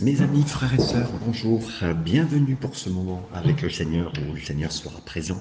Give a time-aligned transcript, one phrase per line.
[0.00, 1.62] Mes amis, frères et sœurs, bonjour,
[2.02, 5.38] bienvenue pour ce moment avec le Seigneur où le Seigneur sera présent,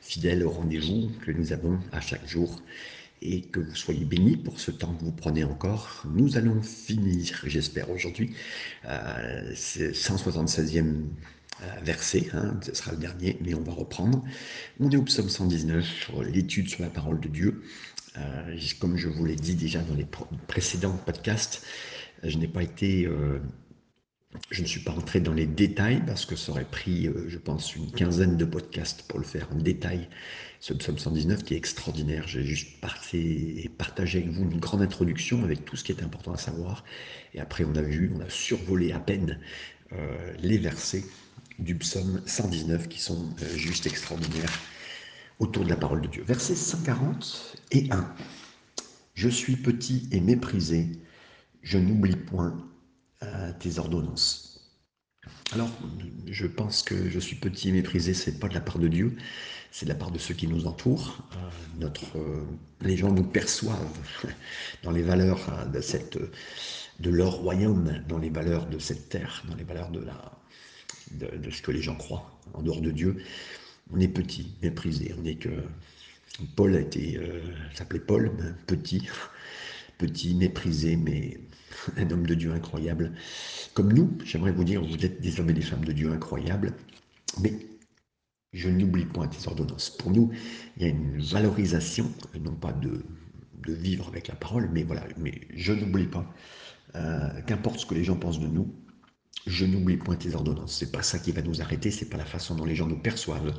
[0.00, 2.62] fidèle au rendez-vous que nous avons à chaque jour
[3.20, 6.04] et que vous soyez bénis pour ce temps que vous prenez encore.
[6.14, 8.32] Nous allons finir, j'espère aujourd'hui,
[8.84, 10.84] euh, ce 176e
[11.62, 14.22] euh, verset, hein, ce sera le dernier, mais on va reprendre.
[14.78, 17.64] On est au psaume 119 sur l'étude sur la parole de Dieu.
[18.16, 20.06] Euh, comme je vous l'ai dit déjà dans les
[20.46, 21.66] précédents podcasts,
[22.22, 23.08] je n'ai pas été
[24.50, 27.38] je ne suis pas entré dans les détails parce que ça aurait pris, euh, je
[27.38, 30.08] pense, une quinzaine de podcasts pour le faire en détail.
[30.60, 32.28] Ce psaume 119 qui est extraordinaire.
[32.28, 36.36] J'ai juste partagé avec vous une grande introduction avec tout ce qui est important à
[36.36, 36.84] savoir.
[37.34, 39.40] Et après, on a vu, on a survolé à peine
[39.92, 41.04] euh, les versets
[41.58, 44.52] du psaume 119 qui sont euh, juste extraordinaires
[45.40, 46.22] autour de la parole de Dieu.
[46.24, 48.14] Versets 140 et 1.
[49.14, 50.88] Je suis petit et méprisé,
[51.62, 52.69] je n'oublie point
[53.58, 54.50] tes ordonnances.
[55.52, 55.68] Alors,
[56.26, 59.16] je pense que je suis petit et méprisé, c'est pas de la part de Dieu,
[59.70, 61.18] c'est de la part de ceux qui nous entourent.
[61.32, 62.44] Euh, notre, euh,
[62.80, 63.98] les gens nous perçoivent
[64.82, 66.18] dans les valeurs euh, de, cette,
[67.00, 70.32] de leur royaume, dans les valeurs de cette terre, dans les valeurs de, la,
[71.12, 73.22] de, ce que les gens croient en dehors de Dieu.
[73.92, 75.50] On est petit, méprisé, on est que.
[76.56, 77.20] Paul a été,
[77.74, 78.32] s'appelait Paul,
[78.66, 79.06] petit,
[79.98, 81.38] petit, méprisé, mais
[81.96, 83.12] un homme de Dieu incroyable.
[83.74, 86.74] Comme nous, j'aimerais vous dire, vous êtes des hommes et des femmes de Dieu incroyables,
[87.40, 87.54] mais
[88.52, 89.90] je n'oublie point tes ordonnances.
[89.90, 90.30] Pour nous,
[90.76, 93.04] il y a une valorisation, non pas de,
[93.68, 96.26] vivre avec la parole, mais voilà, mais je n'oublie pas,
[96.96, 98.74] euh, qu'importe ce que les gens pensent de nous,
[99.46, 100.76] je n'oublie point tes ordonnances.
[100.76, 102.98] C'est pas ça qui va nous arrêter, c'est pas la façon dont les gens nous
[102.98, 103.56] perçoivent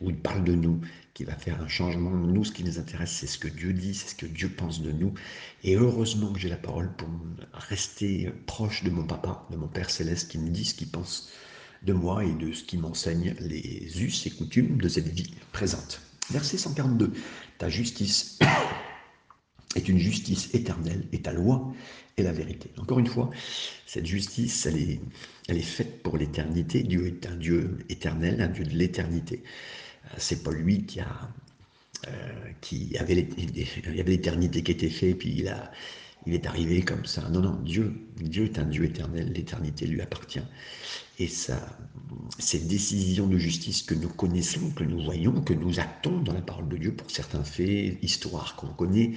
[0.00, 0.80] ou parlent de nous
[1.18, 2.10] qui va faire un changement.
[2.10, 4.82] Nous, ce qui nous intéresse, c'est ce que Dieu dit, c'est ce que Dieu pense
[4.82, 5.14] de nous.
[5.64, 7.08] Et heureusement que j'ai la parole pour
[7.52, 11.28] rester proche de mon papa, de mon Père céleste, qui me dit ce qu'il pense
[11.82, 16.00] de moi et de ce qui m'enseigne les us et coutumes de cette vie présente.
[16.30, 17.12] Verset 142.
[17.58, 18.38] Ta justice
[19.74, 21.74] est une justice éternelle et ta loi
[22.16, 22.70] est la vérité.
[22.76, 23.28] Encore une fois,
[23.86, 25.00] cette justice, elle est,
[25.48, 26.84] elle est faite pour l'éternité.
[26.84, 29.42] Dieu est un Dieu éternel, un Dieu de l'éternité.
[30.16, 31.28] C'est pas lui qui a,
[32.08, 33.26] euh, qui avait
[34.06, 35.70] l'éternité qui était faite, puis il a,
[36.26, 37.28] il est arrivé comme ça.
[37.28, 40.42] Non, non, Dieu, Dieu est un Dieu éternel, l'éternité lui appartient.
[41.18, 41.78] Et ça,
[42.38, 46.42] ces décisions de justice que nous connaissons, que nous voyons, que nous actons dans la
[46.42, 49.14] parole de Dieu pour certains faits, histoires qu'on connaît,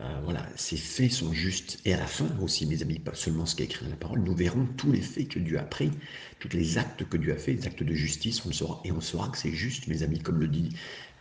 [0.00, 1.80] euh, voilà, ces faits sont justes.
[1.84, 3.96] Et à la fin aussi, mes amis, pas seulement ce qui est écrit dans la
[3.96, 5.90] parole, nous verrons tous les faits que Dieu a pris,
[6.38, 8.92] tous les actes que Dieu a fait, les actes de justice, on le saura, et
[8.92, 10.70] on saura que c'est juste, mes amis, comme le dit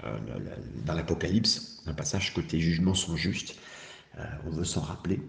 [0.04, 0.18] euh,
[0.86, 3.56] dans l'Apocalypse, un passage que tes jugements sont justes.
[4.18, 5.22] Euh, on veut s'en rappeler.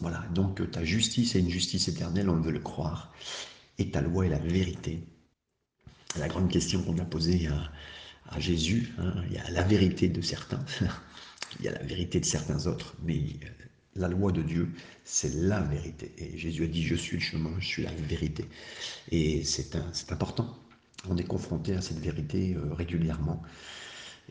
[0.00, 3.12] Voilà, donc ta justice est une justice éternelle, on veut le croire,
[3.78, 5.02] et ta loi est la vérité.
[6.16, 7.48] La grande question qu'on a posée
[8.28, 10.64] à, Jésus, hein, y a la vérité de certains,
[11.58, 13.48] il y a la vérité de certains autres, mais euh,
[13.96, 14.68] la loi de Dieu,
[15.04, 16.12] c'est la vérité.
[16.18, 18.44] Et Jésus a dit, je suis le chemin, je suis la vérité.
[19.10, 19.76] Et c'est
[20.10, 20.56] important.
[21.08, 23.42] On est confronté à cette vérité euh, régulièrement.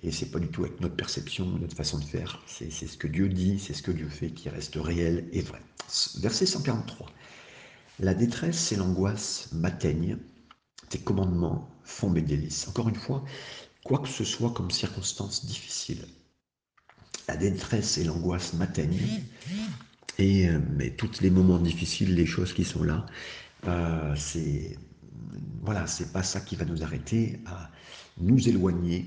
[0.04, 2.44] Et c'est pas du tout avec notre perception, notre façon de faire.
[2.46, 5.62] C'est ce que Dieu dit, c'est ce que Dieu fait qui reste réel et vrai.
[6.20, 7.08] Verset 143.
[8.00, 10.20] La détresse et l'angoisse m'atteignent.
[10.90, 12.68] Tes commandements font mes délices.
[12.68, 13.26] Encore une fois,
[13.84, 16.06] quoi que ce soit comme circonstance difficile,
[17.28, 19.24] la détresse et l'angoisse m'atteignent.
[20.18, 23.06] Et euh, mais tous les moments difficiles, les choses qui sont là,
[23.68, 24.78] euh, c'est
[25.62, 27.70] voilà, c'est pas ça qui va nous arrêter à
[28.20, 29.06] nous éloigner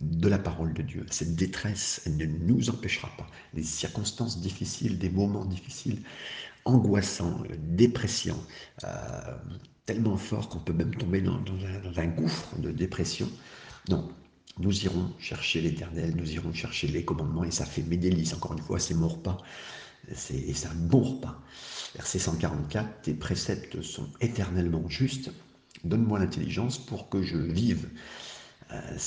[0.00, 1.06] de la parole de Dieu.
[1.10, 3.26] Cette détresse, elle ne nous empêchera pas.
[3.54, 6.02] Les circonstances difficiles, des moments difficiles,
[6.64, 8.42] angoissants, dépressants,
[8.84, 8.88] euh,
[9.86, 11.40] tellement forts qu'on peut même tomber dans,
[11.96, 13.28] un, gouffre de dépression.
[13.88, 14.10] Non,
[14.58, 18.52] nous irons chercher l'éternel, nous irons chercher les commandements, et ça fait mes délices, encore
[18.52, 19.38] une fois, c'est mon repas,
[20.14, 21.40] c'est un bon repas.
[21.94, 25.30] Verset 144, tes préceptes sont éternellement justes,
[25.84, 27.88] donne-moi l'intelligence pour que je vive.
[28.72, 28.98] Euh,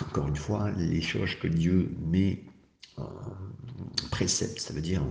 [0.00, 2.44] encore une fois, les choses que Dieu met
[2.96, 3.08] en
[4.10, 5.02] précepte, ça veut dire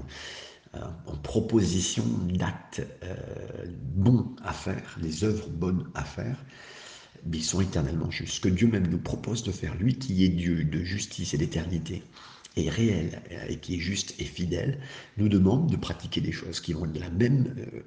[0.74, 6.38] en, proposition d'actes euh, bons à faire, des œuvres bonnes à faire,
[7.32, 8.36] ils sont éternellement justes.
[8.36, 11.38] Ce que Dieu même nous propose de faire, lui qui est Dieu de justice et
[11.38, 12.04] d'éternité,
[12.58, 14.80] est réel et qui est juste et fidèle,
[15.18, 17.82] nous demande de pratiquer des choses qui de la même euh,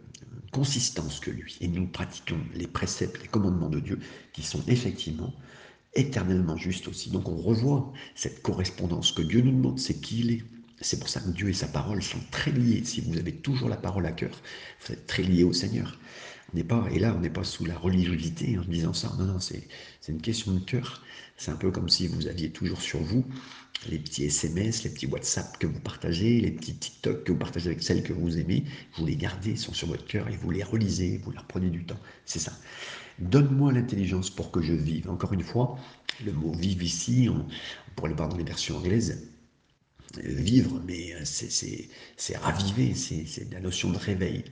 [0.52, 1.58] consistance que lui.
[1.60, 3.98] Et nous pratiquons les préceptes, les commandements de Dieu
[4.32, 5.34] qui sont effectivement
[5.94, 7.10] éternellement justes aussi.
[7.10, 10.44] Donc on revoit cette correspondance que Dieu nous demande, c'est qui il est.
[10.80, 12.82] C'est pour ça que Dieu et sa parole sont très liés.
[12.84, 14.42] Si vous avez toujours la parole à cœur,
[14.80, 15.98] vous êtes très lié au Seigneur.
[16.54, 19.12] On n'est pas, et là, on n'est pas sous la religiosité en disant ça.
[19.18, 19.66] Non, non, c'est
[20.08, 21.02] une question de cœur.
[21.36, 23.24] C'est un peu comme si vous aviez toujours sur vous
[23.90, 27.70] les petits SMS, les petits WhatsApp que vous partagez, les petits TikTok que vous partagez
[27.70, 28.62] avec celles que vous aimez.
[28.96, 31.84] Vous les gardez, sont sur votre cœur et vous les relisez, vous leur prenez du
[31.84, 31.98] temps.
[32.24, 32.52] C'est ça.
[33.18, 35.10] Donne-moi l'intelligence pour que je vive.
[35.10, 35.76] Encore une fois,
[36.24, 37.46] le mot vivre ici, on,
[37.96, 39.28] pourrait le voir dans les versions anglaises,
[40.22, 44.44] vivre, mais euh, c'est raviver, c'est la notion de réveil.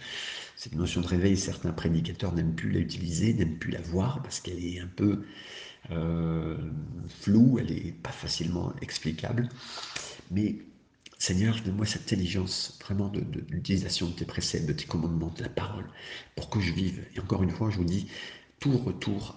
[0.56, 4.64] Cette notion de réveil, certains prédicateurs n'aiment plus l'utiliser, n'aiment plus la voir parce qu'elle
[4.64, 5.24] est un peu
[5.90, 6.56] euh,
[7.20, 9.48] floue, elle n'est pas facilement explicable.
[10.30, 10.56] Mais
[11.18, 15.48] Seigneur, donne-moi cette intelligence vraiment de, l'utilisation de tes préceptes, de tes commandements, de la
[15.48, 15.86] parole,
[16.36, 17.04] pour que je vive.
[17.14, 18.08] Et encore une fois, je vous dis,
[18.62, 19.36] tout retour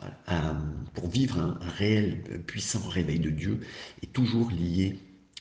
[0.93, 3.59] pour vivre un, réel, puissant réveil de Dieu
[4.03, 4.99] est toujours lié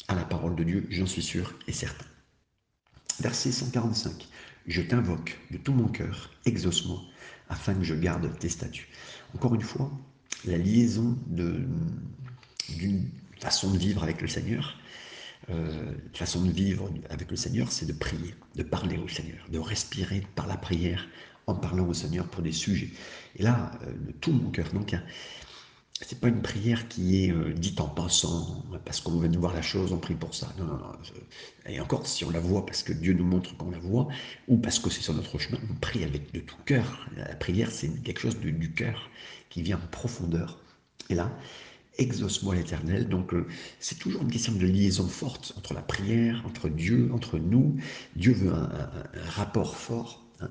[0.08, 2.06] à la parole de Dieu, j'en suis sûr et certain.
[3.20, 4.28] Verset 145.
[4.66, 7.00] Je t'invoque de tout mon cœur, exauce-moi,
[7.48, 8.88] afin que je garde tes statuts.
[9.34, 9.90] Encore une fois,
[10.46, 13.10] la liaison d'une
[13.40, 14.78] façon de vivre avec le Seigneur,
[15.50, 19.58] euh, façon de vivre avec le Seigneur, c'est de prier, de parler au Seigneur, de
[19.58, 21.06] respirer par la prière
[21.46, 22.90] en parlant au Seigneur pour des sujets.
[23.36, 24.72] Et là, euh, de tout mon cœur.
[24.72, 24.96] Donc,
[26.00, 29.62] c'est pas une prière qui est euh, dite en pensant, parce qu'on de voir la
[29.62, 30.52] chose, on prie pour ça.
[30.58, 30.93] Non, non, non.
[31.67, 34.08] Et encore, si on la voit parce que Dieu nous montre qu'on la voit,
[34.49, 37.08] ou parce que c'est sur notre chemin, on prie avec de tout cœur.
[37.17, 39.08] La prière, c'est quelque chose du cœur
[39.50, 40.58] qui vient en profondeur.
[41.11, 41.31] Et là,
[41.99, 43.08] exauce-moi l'éternel.
[43.08, 43.46] Donc, euh,
[43.79, 47.76] c'est toujours une question de liaison forte entre la prière, entre Dieu, entre nous.
[48.17, 48.69] Dieu veut un,
[49.29, 50.50] rapport fort, hein,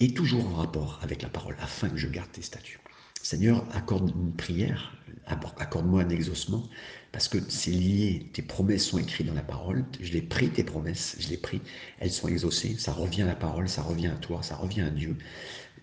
[0.00, 2.80] et toujours en rapport avec la parole, afin que je garde tes statuts.
[3.24, 4.94] Seigneur, accorde une prière,
[5.24, 6.62] accorde-moi un exaucement,
[7.10, 10.62] parce que c'est lié, tes promesses sont écrites dans la parole, je l'ai pris, tes
[10.62, 11.62] promesses, je les pris,
[12.00, 14.90] elles sont exaucées, ça revient à la parole, ça revient à toi, ça revient à
[14.90, 15.16] Dieu.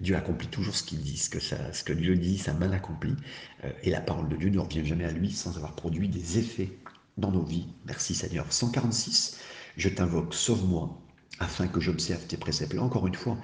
[0.01, 3.15] Dieu accomplit toujours ce qu'il dit, ce que, ce que Dieu dit, ça mal accompli,
[3.63, 6.37] euh, et la parole de Dieu ne revient jamais à lui sans avoir produit des
[6.37, 6.69] effets
[7.17, 7.65] dans nos vies.
[7.87, 8.53] Merci Seigneur.
[8.53, 9.39] 146,
[9.77, 10.95] je t'invoque, sauve-moi,
[11.39, 12.75] afin que j'observe tes préceptes.
[12.75, 13.35] Là, encore une fois,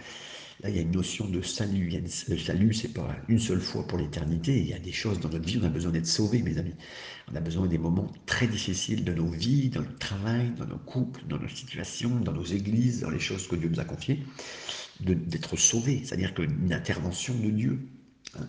[0.62, 1.92] Là, il y a une notion de salut.
[2.28, 4.58] Le salut, c'est pas une seule fois pour l'éternité.
[4.58, 6.74] Il y a des choses dans notre vie, on a besoin d'être sauvé, mes amis.
[7.32, 10.80] On a besoin des moments très difficiles de nos vies, dans le travail, dans nos
[10.80, 14.24] couples, dans nos situations, dans nos églises, dans les choses que Dieu nous a confiées,
[15.02, 16.02] d'être sauvés.
[16.04, 17.80] C'est-à-dire qu'une intervention de Dieu.
[18.36, 18.48] Hein,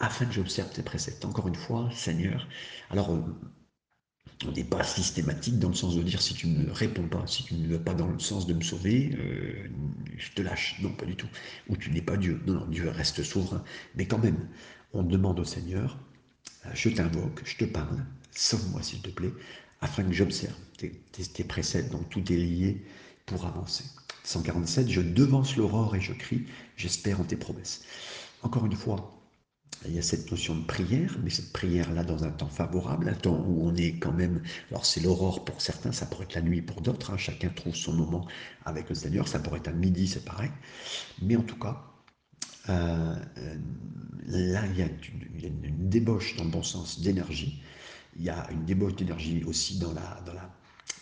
[0.00, 1.24] afin que j'observe tes préceptes.
[1.24, 2.48] Encore une fois, Seigneur.
[2.88, 3.16] Alors,
[4.46, 7.44] on n'est pas systématique dans le sens de dire si tu ne réponds pas, si
[7.44, 9.68] tu ne vas pas dans le sens de me sauver, euh,
[10.16, 10.76] je te lâche.
[10.80, 11.28] Non, pas du tout.
[11.68, 12.40] Ou tu n'es pas Dieu.
[12.46, 13.62] Non, non, Dieu reste souverain.
[13.96, 14.48] Mais quand même,
[14.94, 15.98] on demande au Seigneur,
[16.66, 19.32] euh, je t'invoque, je te parle, sauve-moi s'il te plaît,
[19.80, 21.82] afin que j'observe tes, tes.
[21.90, 22.82] Donc tout est lié
[23.26, 23.84] pour avancer.
[24.24, 26.46] 147, je devance l'aurore et je crie,
[26.76, 27.82] j'espère en tes promesses.
[28.42, 29.19] Encore une fois,
[29.86, 33.14] il y a cette notion de prière, mais cette prière-là dans un temps favorable, un
[33.14, 36.42] temps où on est quand même, alors c'est l'aurore pour certains, ça pourrait être la
[36.42, 38.26] nuit pour d'autres, hein, chacun trouve son moment
[38.66, 40.50] avec le Seigneur, ça pourrait être à midi, c'est pareil,
[41.22, 41.82] mais en tout cas,
[42.68, 43.56] euh, euh,
[44.26, 44.86] là il y, a
[45.46, 47.62] une, débauche dans le bon sens d'énergie,
[48.16, 50.50] il y a une débauche d'énergie aussi dans la, dans, la,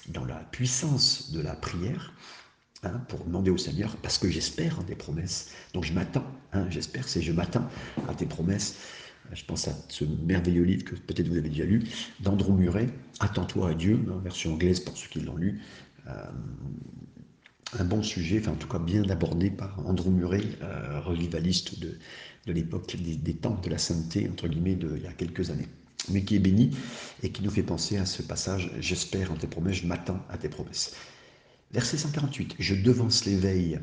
[0.09, 2.13] dans la puissance de la prière,
[2.85, 5.51] Hein, pour demander au Seigneur, parce que j'espère en des promesses.
[5.75, 7.69] Donc je m'attends, hein, j'espère, c'est je m'attends
[8.09, 8.77] à tes promesses.
[9.33, 11.83] Je pense à ce merveilleux livre que peut-être vous avez déjà lu,
[12.21, 15.61] d'Andrew Murray, Attends-toi à Dieu, en version anglaise pour ceux qui l'ont lu.
[16.07, 16.13] Euh,
[17.79, 21.99] un bon sujet, enfin en tout cas bien abordé par Andrew Murray, euh, revivaliste de,
[22.47, 25.51] de l'époque des, des, temps de la sainteté, entre guillemets, de, il y a quelques
[25.51, 25.69] années,
[26.11, 26.71] mais qui est béni
[27.25, 30.39] et qui nous fait penser à ce passage, j'espère en tes promesses, je m'attends à
[30.39, 30.95] tes promesses.
[31.71, 33.79] Verset 148, je devance l'éveil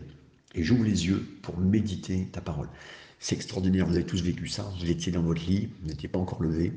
[0.55, 2.67] et j'ouvre les yeux pour méditer ta parole.
[3.19, 6.17] C'est extraordinaire, vous avez tous vécu ça, vous étiez dans votre lit, vous n'étiez pas
[6.17, 6.73] encore levé,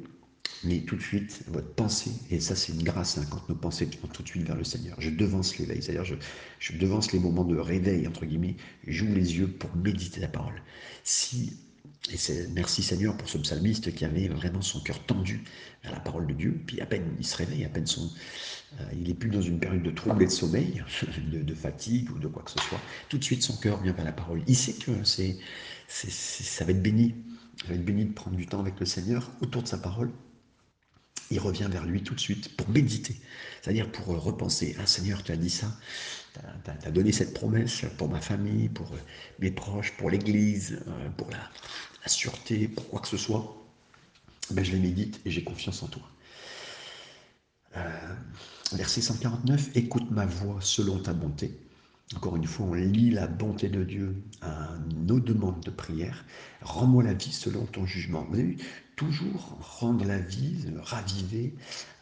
[0.65, 3.89] mais tout de suite, votre pensée, et ça c'est une grâce hein, quand nos pensées
[4.03, 5.01] vont tout de suite vers le Seigneur.
[5.01, 6.15] Je devance l'éveil, c'est-à-dire je,
[6.59, 10.63] je, devance les moments de réveil, entre guillemets, j'ouvre les yeux pour méditer la parole.
[11.05, 11.57] Si
[12.11, 15.45] et merci Seigneur pour ce psalmiste qui avait vraiment son cœur tendu
[15.83, 16.61] vers la parole de Dieu.
[16.67, 18.11] Puis à peine il se réveille, à peine son,
[18.93, 20.85] il est plus dans une période de trouble et de sommeil,
[21.33, 22.81] de, fatigue ou de quoi que ce soit.
[23.09, 24.43] Tout de suite son cœur vient vers la parole.
[24.47, 25.39] Il sait que c'est,
[25.89, 27.15] ça va être béni.
[27.61, 30.11] Ça va être béni de prendre du temps avec le Seigneur autour de sa parole.
[31.31, 33.17] Il revient vers lui tout de suite pour méditer,
[33.61, 34.77] c'est-à-dire pour repenser.
[34.79, 35.77] Ah Seigneur, tu as dit ça,
[36.65, 38.91] tu as, donné cette promesse pour ma famille, pour
[39.39, 41.51] mes proches, pour l'Église, euh, pour la,
[42.03, 43.59] la sûreté, pour quoi que ce soit,
[44.51, 46.03] ben, je les médite et j'ai confiance en toi.
[48.73, 51.59] Verset 149, écoute ma voix selon ta bonté.
[52.17, 56.25] Encore une fois, on lit la bonté de Dieu à nos demandes de prière.
[56.63, 58.27] Rends-moi la vie selon ton jugement.
[58.31, 58.57] Vous avez vu,
[58.97, 61.55] toujours rendre la vie, raviver,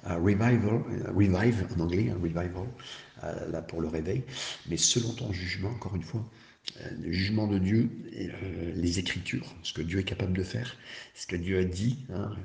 [0.04, 0.82] revival,
[1.14, 2.50] revive en anglais, un revival,
[3.25, 4.25] euh, là pour le réveil,
[4.68, 6.23] mais selon ton jugement, encore une fois,
[6.80, 10.76] euh, le jugement de Dieu, euh, les Écritures, ce que Dieu est capable de faire,
[11.14, 11.99] ce que Dieu a dit.
[12.12, 12.37] Hein,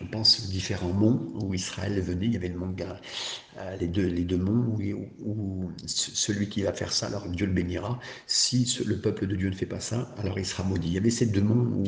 [0.00, 3.86] on pense aux différents monts où Israël venait, il y avait le mont euh, les,
[3.86, 4.76] deux, les deux monts
[5.24, 8.00] où, celui qui va faire ça, alors Dieu le bénira.
[8.26, 10.88] Si le peuple de Dieu ne fait pas ça, alors il sera maudit.
[10.88, 11.84] Il y avait ces deux monts où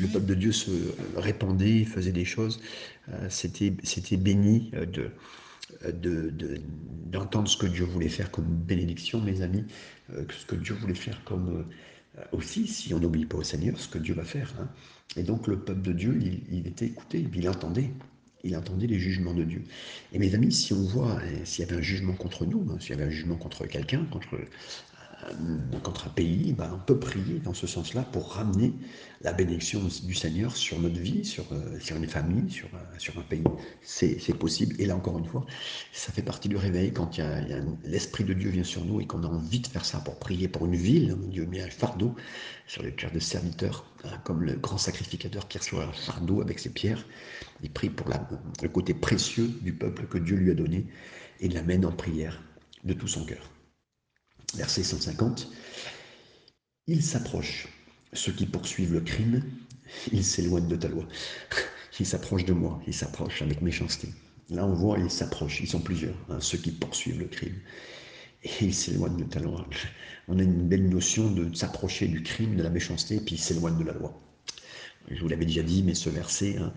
[0.00, 0.70] le peuple de Dieu se
[1.16, 2.60] répandait, faisait des choses.
[3.10, 3.70] Euh, c'était,
[4.16, 4.86] béni euh,
[5.92, 6.30] de,
[7.06, 9.64] d'entendre ce que Dieu voulait faire comme bénédiction, mes amis,
[10.10, 11.66] ce que Dieu voulait faire comme
[12.32, 14.52] aussi, si on n'oublie pas au Seigneur, ce que Dieu va faire.
[14.60, 14.68] Hein.
[15.16, 16.18] Et donc le peuple de Dieu,
[16.50, 17.90] il, était écouté, il entendait.
[18.44, 19.62] Il entendait les jugements de Dieu.
[20.12, 22.76] Et mes amis, si on voit, hein, s'il y avait un jugement contre nous, hein,
[22.80, 24.48] s'il y avait un jugement contre quelqu'un, contre euh,
[25.82, 28.72] contre un pays, ben, on peut prier dans ce sens-là pour ramener
[29.20, 33.44] la bénédiction du Seigneur sur notre vie, sur, euh, une famille, sur, euh, un pays.
[33.82, 34.74] C'est possible.
[34.78, 35.44] Et là, encore une fois,
[35.92, 37.20] ça fait partie du réveil quand
[37.84, 40.48] l'Esprit de Dieu vient sur nous et qu'on a envie de faire ça pour prier
[40.48, 41.16] pour une ville.
[41.28, 42.14] Dieu met un fardeau
[42.66, 46.58] sur le cœur de serviteurs, hein, comme le grand sacrificateur qui reçoit un fardeau avec
[46.58, 47.04] ses pierres.
[47.62, 48.08] Il prie pour
[48.62, 50.86] le côté précieux du peuple que Dieu lui a donné
[51.40, 52.42] et l'amène en prière
[52.84, 53.51] de tout son cœur
[54.54, 55.50] verset 150,
[56.86, 57.68] Ils s'approchent,
[58.12, 59.42] ceux qui poursuivent le crime,
[60.12, 61.06] ils s'éloignent de ta loi.
[62.00, 64.08] Ils s'approchent de moi, ils s'approchent avec méchanceté.
[64.48, 67.54] Là, on voit, ils s'approchent, ils sont plusieurs, hein, ceux qui poursuivent le crime.
[68.44, 69.66] Et ils s'éloignent de ta loi.
[70.28, 73.40] On a une belle notion de s'approcher du crime, de la méchanceté, et puis ils
[73.40, 74.18] s'éloignent de la loi.
[75.10, 76.72] Je vous l'avais déjà dit, mais ce verset, hein,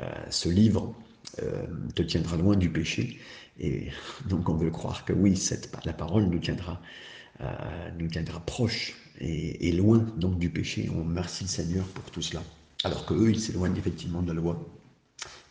[0.00, 0.94] euh, ce livre,
[1.42, 3.18] euh, te tiendra loin du péché.
[3.58, 3.88] Et
[4.28, 6.80] donc on veut croire que oui, cette, la parole nous tiendra
[7.40, 10.90] euh, nous tiendra proche et, loin donc du péché.
[10.94, 12.42] On remercie le Seigneur pour tout cela.
[12.84, 14.66] Alors que eux, ils s'éloignent effectivement de la loi.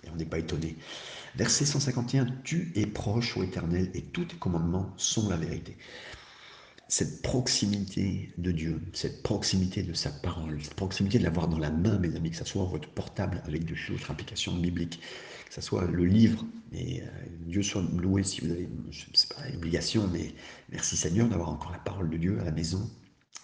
[0.04, 0.75] Et on n'est pas étonné.
[1.36, 5.78] Verset 151, Tu es proche, au Éternel, et tous tes commandements sont la vérité.
[6.90, 11.72] Cette proximité de Dieu, cette proximité de sa parole, cette proximité de l'avoir dans la
[11.72, 15.00] main, mes amis, que ce soit votre portable avec de d'autres applications bibliques,
[15.53, 17.05] que ce soit le livre, et euh,
[17.45, 19.05] Dieu soit loué si vous avez, je
[19.36, 20.33] pas, une obligation, mais
[20.69, 22.89] merci Seigneur d'avoir encore la parole de Dieu à la maison,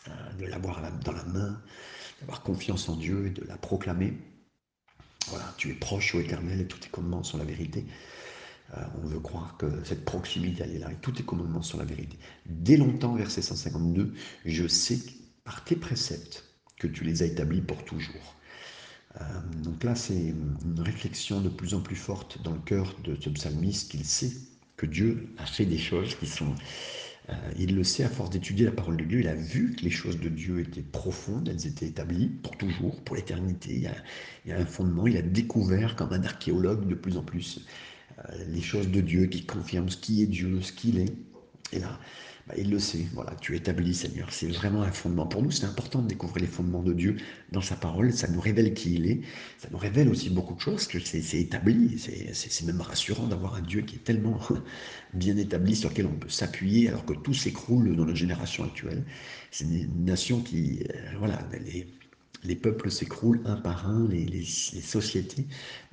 [0.07, 1.61] euh, de l'avoir dans la main,
[2.19, 4.17] d'avoir confiance en Dieu et de la proclamer.
[5.27, 7.85] Voilà, tu es proche au éternel et tous tes commandements sont la vérité.
[8.75, 11.77] Euh, on veut croire que cette proximité, elle est là et tous tes commandements sont
[11.77, 12.17] la vérité.
[12.47, 14.97] Dès longtemps, verset 152, je sais
[15.43, 16.43] par tes préceptes
[16.79, 18.38] que tu les as établis pour toujours.
[19.15, 19.23] Euh,
[19.63, 23.29] donc là, c'est une réflexion de plus en plus forte dans le cœur de ce
[23.29, 24.31] psalmiste qu'il sait
[24.77, 26.53] que Dieu a fait des choses qui sont...
[27.29, 29.83] Euh, il le sait à force d'étudier la parole de Dieu, il a vu que
[29.83, 33.75] les choses de Dieu étaient profondes, elles étaient établies pour toujours, pour l'éternité.
[33.75, 37.65] Il, y a un fondement, il a découvert comme un archéologue de plus en plus
[38.17, 41.13] euh, les choses de Dieu qui confirment ce qui est Dieu, ce qu'il est.
[41.71, 41.99] Et là,
[42.49, 44.27] bah, il le sait, voilà, tu établis Seigneur.
[44.31, 45.27] C'est vraiment un fondement.
[45.27, 47.17] Pour nous, c'est important de découvrir les fondements de Dieu
[47.51, 48.11] dans sa parole.
[48.11, 49.21] Ça nous révèle qui il est.
[49.59, 51.99] Ça nous révèle aussi beaucoup de choses, que c'est établi.
[51.99, 54.39] C'est même rassurant d'avoir un Dieu qui est tellement
[55.13, 59.03] bien établi, sur lequel on peut s'appuyer, alors que tout s'écroule dans notre génération actuelle.
[59.51, 61.87] C'est une nation qui, euh, voilà, les,
[62.43, 65.45] les peuples s'écroulent un par un, les, sociétés,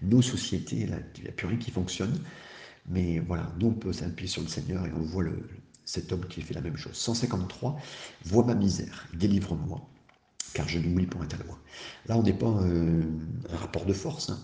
[0.02, 2.18] nos sociétés, il n'y a plus rien qui fonctionne.
[2.88, 5.42] Mais voilà, nous on peut s'appuyer sur le Seigneur et on voit le,
[5.86, 6.94] cet homme qui fait la même chose.
[6.94, 7.76] 153,
[8.26, 9.80] vois ma misère, délivre-moi,
[10.52, 11.58] car je n'oublie point ta loi.
[12.06, 13.02] Là, on n'est pas euh,
[13.50, 14.38] un rapport de force, hein.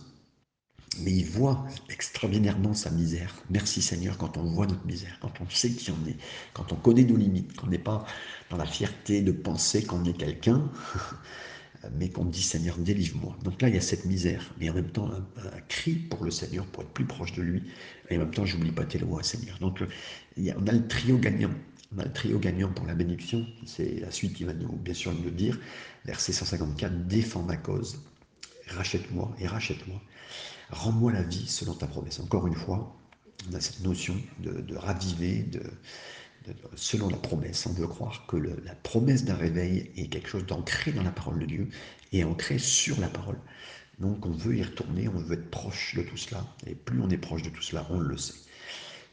[1.00, 3.34] mais il voit extraordinairement sa misère.
[3.50, 6.16] Merci Seigneur quand on voit notre misère, quand on sait qui on est,
[6.54, 8.06] quand on connaît nos limites, qu'on n'est pas
[8.48, 10.70] dans la fierté de penser qu'on est quelqu'un.
[11.90, 13.36] mais qu'on dit Seigneur, délivre-moi.
[13.42, 16.30] Donc là, il y a cette misère, mais en même temps, un, cri pour le
[16.30, 17.62] Seigneur, pour être plus proche de lui,
[18.08, 19.58] et en même temps, j'oublie pas tes lois, Seigneur.
[19.58, 19.82] Donc,
[20.36, 21.50] il y a, on a le trio gagnant.
[21.94, 23.46] On a le trio gagnant pour la bénédiction.
[23.66, 25.58] C'est la suite qui va nous, bien sûr, nous dire.
[26.04, 28.00] Verset 154, défends ma cause,
[28.68, 30.00] rachète-moi et rachète-moi.
[30.70, 32.20] Rends-moi la vie selon ta promesse.
[32.20, 32.96] Encore une fois,
[33.50, 35.60] on a cette notion de raviver, de,
[36.74, 37.66] selon la promesse.
[37.66, 41.38] On veut croire que la promesse d'un réveil est quelque chose d'ancré dans la parole
[41.38, 41.68] de Dieu
[42.12, 43.38] et ancré sur la parole.
[43.98, 46.44] Donc on veut y retourner, on veut être proche de tout cela.
[46.66, 48.34] Et plus on est proche de tout cela, on le sait.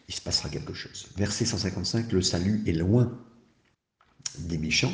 [0.08, 1.08] Il se passera quelque chose.
[1.18, 3.16] Verset 155, le salut est loin
[4.40, 4.92] des méchants,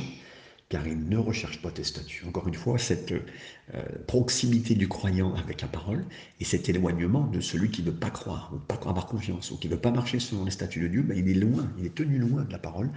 [0.69, 2.25] car il ne recherche pas tes statuts.
[2.25, 6.05] Encore une fois, cette euh, proximité du croyant avec la parole
[6.39, 9.57] et cet éloignement de celui qui ne veut pas croire, ou pas avoir confiance, ou
[9.57, 11.86] qui ne veut pas marcher selon les statuts de Dieu, ben, il est loin, il
[11.86, 12.89] est tenu loin de la parole.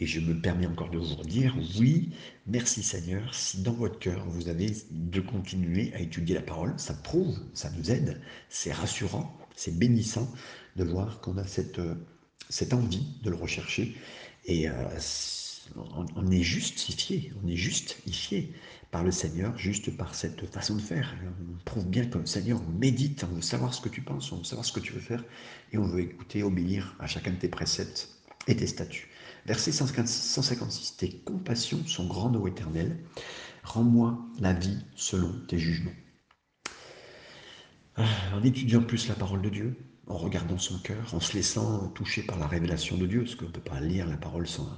[0.00, 2.10] Et je me permets encore de vous redire, oui,
[2.46, 6.94] merci Seigneur, si dans votre cœur vous avez de continuer à étudier la parole, ça
[6.94, 10.30] prouve, ça nous aide, c'est rassurant, c'est bénissant
[10.76, 11.96] de voir qu'on a cette, euh,
[12.48, 13.96] cette envie de le rechercher.
[14.44, 14.72] Et euh,
[15.76, 18.52] on, est justifié, on est justifié
[18.90, 21.14] par le Seigneur, juste par cette façon de faire.
[21.24, 24.38] On prouve bien que le Seigneur médite, on veut savoir ce que tu penses, on
[24.38, 25.24] veut savoir ce que tu veux faire,
[25.72, 28.08] et on veut écouter, obéir à chacun de tes préceptes
[28.46, 29.08] et tes statuts.
[29.46, 32.98] Verset 156, tes compassions sont grandes, ô Éternel,
[33.62, 35.92] rends-moi la vie selon tes jugements.
[37.96, 41.88] Ah, en étudiant plus la parole de Dieu, en regardant son cœur, en se laissant
[41.88, 44.68] toucher par la révélation de Dieu, parce qu'on ne peut pas lire la parole sans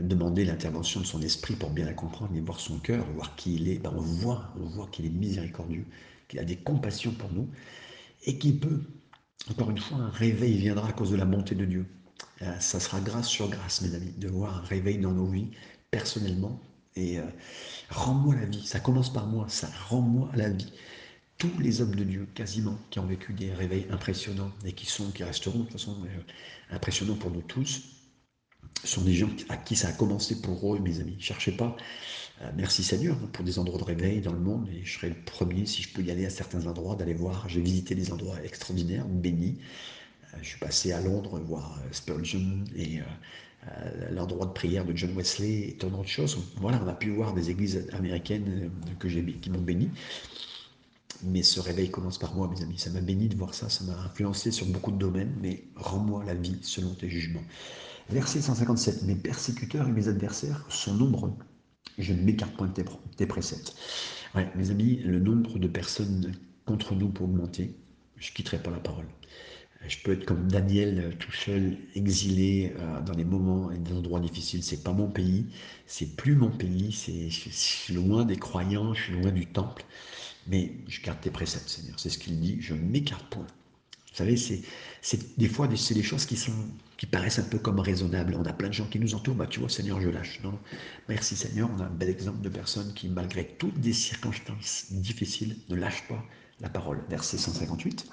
[0.00, 3.54] demander l'intervention de son esprit pour bien la comprendre et voir son cœur, voir qui
[3.54, 5.86] il est, ben on voit, on voit qu'il est miséricordieux,
[6.28, 7.48] qu'il a des compassions pour nous,
[8.24, 8.82] et qu'il peut,
[9.50, 11.86] encore une fois, un réveil viendra à cause de la bonté de Dieu.
[12.42, 15.50] Euh, ça sera grâce sur grâce, mes amis, de voir un réveil dans nos vies,
[15.90, 16.60] personnellement,
[16.96, 17.24] et euh,
[17.90, 20.72] rends-moi la vie, ça commence par moi, ça rend-moi la vie.
[21.38, 25.10] Tous les hommes de Dieu, quasiment, qui ont vécu des réveils impressionnants et qui sont,
[25.10, 27.82] qui resteront de toute façon euh, impressionnants pour nous tous,
[28.82, 31.16] sont des gens à qui ça a commencé pour eux, mes amis.
[31.18, 31.76] Cherchez pas.
[32.42, 35.14] Euh, merci Seigneur pour des endroits de réveil dans le monde et je serai le
[35.24, 37.48] premier, si je peux y aller à certains endroits, d'aller voir.
[37.48, 39.58] J'ai visité des endroits extraordinaires, bénis.
[40.34, 43.00] Euh, je suis passé à Londres voir Spurgeon et
[44.10, 46.36] l'endroit de prière de John Wesley et tant d'autres choses.
[46.56, 49.88] Voilà, on a pu voir des églises américaines que qui m'ont béni.
[51.22, 52.78] Mais ce réveil commence par moi, mes amis.
[52.78, 56.24] Ça m'a béni de voir ça, ça m'a influencé sur beaucoup de domaines, mais rends-moi
[56.24, 57.44] la vie selon tes jugements.
[58.10, 59.02] Verset 157.
[59.02, 61.32] Mes persécuteurs et mes adversaires sont nombreux.
[61.98, 62.82] Je ne m'écarte point de
[63.16, 63.74] tes, préceptes.
[64.56, 66.32] Mes amis, le nombre de personnes
[66.66, 67.74] contre nous peut augmenter.
[68.16, 69.06] Je ne quitterai pas la parole.
[69.86, 74.20] Je peux être comme Daniel, tout seul, exilé euh, dans des moments et des endroits
[74.20, 74.62] difficiles.
[74.62, 75.46] C'est pas mon pays,
[75.86, 76.90] c'est plus mon pays.
[76.90, 79.84] Je suis loin des croyants, je suis loin du temple.
[80.46, 81.98] Mais je garde tes préceptes, Seigneur.
[81.98, 82.58] C'est ce qu'il dit.
[82.60, 83.46] Je ne m'écarte point.
[84.14, 86.52] Vous savez, c'est, des fois c'est des choses qui sont
[86.96, 88.36] qui paraissent un peu comme raisonnables.
[88.38, 89.34] On a plein de gens qui nous entourent.
[89.34, 90.40] Bah tu vois, Seigneur, je lâche.
[90.44, 90.56] Non,
[91.08, 91.68] merci Seigneur.
[91.76, 96.06] On a un bel exemple de personnes qui, malgré toutes des circonstances difficiles, ne lâchent
[96.06, 96.22] pas
[96.60, 97.02] la parole.
[97.08, 98.06] Verset 158.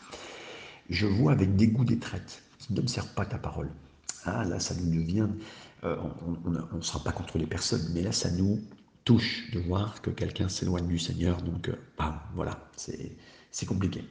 [0.89, 3.69] Je vois avec dégoût des traites qui n'observent pas ta parole.
[4.25, 5.27] Ah là, ça nous devient.
[5.83, 5.97] Euh,
[6.71, 8.59] on ne sera pas contre les personnes, mais là, ça nous
[9.03, 11.43] touche de voir que quelqu'un s'éloigne du Seigneur.
[11.43, 14.03] Donc, euh, bah, voilà, c'est compliqué.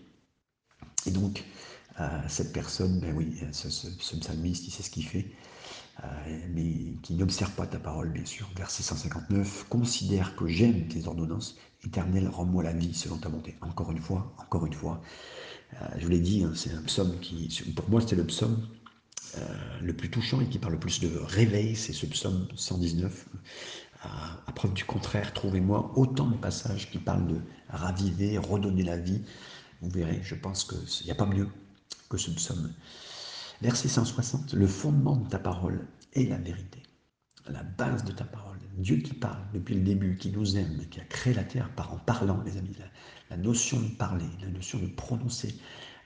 [1.07, 1.45] Et donc,
[2.01, 5.27] euh, cette personne, ben oui, ce, ce, psalmiste, il sait ce qu'il fait,
[6.03, 6.07] euh,
[6.55, 8.49] mais qui n'observe pas ta parole, bien sûr.
[8.57, 13.57] Verset 159, considère que j'aime tes ordonnances, éternel, rends-moi la vie selon ta bonté.
[13.61, 15.01] Encore une fois, encore une fois.
[15.99, 18.67] je vous l'ai dit, hein, c'est un psaume qui, pour moi, c'était le psaume
[19.81, 23.27] le plus touchant et qui parle le plus de réveil, c'est ce psaume 119
[24.03, 29.23] à, preuve du contraire, trouvez-moi autant de passages qui parlent de raviver, redonner la vie.
[29.81, 31.49] Vous verrez, je pense qu'il n'y a pas mieux
[32.11, 32.73] que ce psaume.
[33.63, 36.83] Verset 160, le fondement de ta parole est la vérité,
[37.49, 38.59] la base de ta parole.
[38.77, 41.93] Dieu qui parle depuis le début, qui nous aime, qui a créé la terre par
[41.93, 42.75] en parlant, mes amis.
[43.31, 45.55] la notion de parler, la notion de prononcer,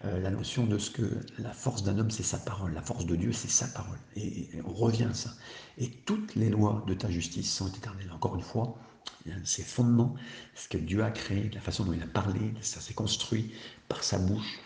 [0.05, 3.07] euh, la notion de ce que la force d'un homme, c'est sa parole, la force
[3.07, 3.99] de Dieu, c'est sa parole.
[4.17, 5.31] Et, on revient à ça.
[5.79, 8.11] Et toutes les lois de ta justice sont éternelles.
[8.13, 8.77] Encore une fois,
[9.45, 10.15] ces fondements,
[10.55, 13.55] ce que Dieu a créé, la façon dont il a parlé, ça s'est construit
[13.89, 14.59] par sa bouche.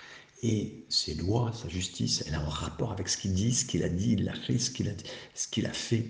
[0.43, 3.83] Et ces lois, sa justice, elle a un rapport avec ce qu'il dit, ce qu'il
[3.83, 4.93] a dit, il l'a fait, ce qu'il a,
[5.35, 6.07] ce qu'il a fait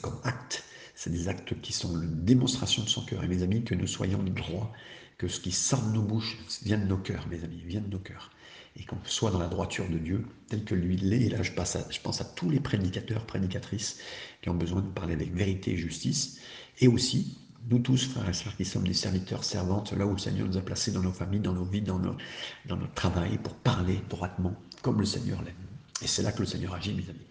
[0.00, 0.64] comme acte.
[0.94, 3.24] C'est des actes qui sont une démonstration de son cœur.
[3.24, 4.72] Et mes amis, que nous soyons droits
[5.18, 7.88] que ce qui sort de nos bouches vient de nos cœurs, mes amis, vient de
[7.88, 8.30] nos cœurs.
[8.76, 11.22] Et qu'on soit dans la droiture de Dieu, tel que lui l'est.
[11.22, 13.98] Et là, je, je pense à tous les prédicateurs, prédicatrices
[14.42, 16.40] qui ont besoin de parler avec vérité et justice.
[16.80, 17.38] Et aussi,
[17.70, 20.56] nous tous, frères et sœurs, qui sommes des serviteurs, servantes, là où le Seigneur nous
[20.56, 25.00] a placés dans nos familles, dans nos vies, dans, notre travail, pour parler droitement, comme
[25.00, 25.54] le Seigneur l'aime.
[26.02, 27.26] Et c'est là que le Seigneur agit, mes amis.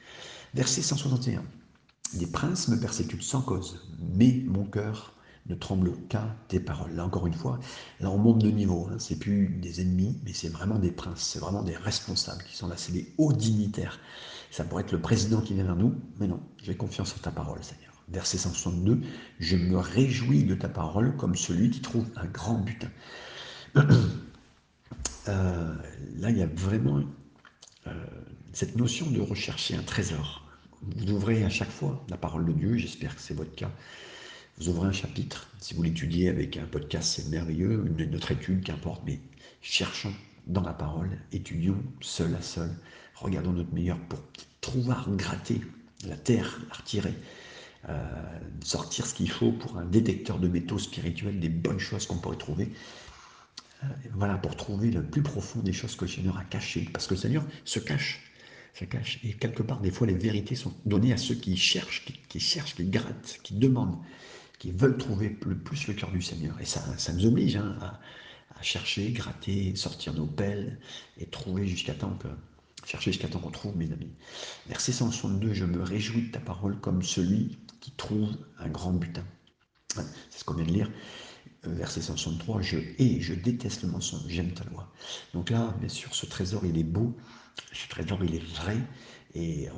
[0.54, 1.44] Verset 161.
[2.14, 5.14] Des princes me persécutent sans cause, mais mon cœur
[5.48, 6.94] ne tremble qu'à tes paroles.
[6.94, 7.60] Là encore une fois,
[8.00, 8.88] là on monte de niveau.
[8.92, 8.98] Hein.
[9.00, 12.68] C'est plus des ennemis, mais c'est vraiment des princes, c'est vraiment des responsables qui sont
[12.68, 14.00] là, c'est des hauts dignitaires.
[14.52, 17.32] Ça pourrait être le président qui vient vers nous, mais non, j'ai confiance en ta
[17.32, 17.93] parole, Seigneur.
[18.10, 19.02] Verset 162,
[19.40, 22.90] je me réjouis de ta parole comme celui qui trouve un grand butin.
[25.30, 25.74] Euh,
[26.18, 27.02] là, il y a vraiment
[27.88, 27.94] euh,
[28.52, 30.46] cette notion de rechercher un trésor.
[30.82, 33.72] vous ouvrez à chaque fois la parole de Dieu, j'espère que c'est votre cas.
[34.58, 38.64] Vous ouvrez un chapitre, si vous l'étudiez avec un podcast, c'est merveilleux, une, autre étude,
[38.64, 39.20] qu'importe, mais
[39.62, 40.14] cherchons
[40.46, 42.70] dans la parole, étudions seul à seul,
[43.16, 44.20] regardons notre meilleur pour
[44.62, 45.62] trouver, gratter
[46.06, 47.14] la terre, la retirer,
[48.64, 52.38] sortir ce qu'il faut pour un détecteur de métaux spirituels, des bonnes choses qu'on pourrait
[52.38, 52.72] trouver.
[53.84, 56.88] Euh, voilà, pour trouver le plus profond des choses que le Seigneur a cachées.
[56.92, 58.22] Parce que le Seigneur se cache,
[58.74, 59.20] se cache.
[59.24, 62.76] Et quelque part, des fois, les vérités sont données à ceux qui cherchent, qui, cherchent,
[62.76, 63.98] qui grattent, qui demandent,
[64.60, 66.60] qui veulent trouver le plus le cœur du Seigneur.
[66.62, 68.00] Et ça, ça nous oblige hein, à,
[68.58, 70.80] à chercher, gratter, sortir nos pelles
[71.18, 72.28] et trouver jusqu'à temps que
[72.86, 74.12] chercher jusqu'à temps qu'on trouve, mes amis.
[74.68, 79.26] Verset 162, je me réjouis de ta parole comme celui qui trouve un grand butin.
[80.30, 80.90] C'est ce qu'on vient de lire.
[81.68, 84.92] Euh, verset 163, je hais, je déteste le mensonge, j'aime ta loi.
[85.34, 87.16] Donc là, bien sûr, ce trésor, il est beau,
[87.72, 88.78] ce trésor, il est vrai,
[89.34, 89.70] et